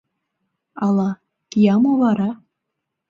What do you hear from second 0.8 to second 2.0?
Ала, кия мо